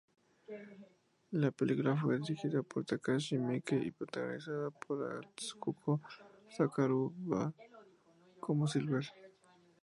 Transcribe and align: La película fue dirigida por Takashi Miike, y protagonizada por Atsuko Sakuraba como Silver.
La 1.29 1.51
película 1.51 1.95
fue 1.95 2.17
dirigida 2.17 2.63
por 2.63 2.83
Takashi 2.83 3.37
Miike, 3.37 3.75
y 3.75 3.91
protagonizada 3.91 4.71
por 4.71 5.03
Atsuko 5.27 6.01
Sakuraba 6.57 7.53
como 8.39 8.65
Silver. 8.65 9.05